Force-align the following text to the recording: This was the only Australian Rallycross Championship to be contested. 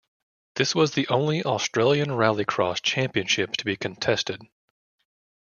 This 0.55 0.73
was 0.73 0.93
the 0.93 1.07
only 1.09 1.43
Australian 1.43 2.09
Rallycross 2.09 2.81
Championship 2.81 3.51
to 3.57 3.65
be 3.65 3.75
contested. 3.77 4.41